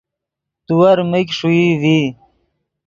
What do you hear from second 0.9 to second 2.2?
میگ ݰوئی ڤی